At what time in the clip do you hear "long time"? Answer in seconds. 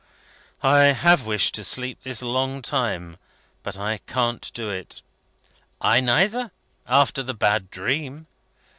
2.23-3.17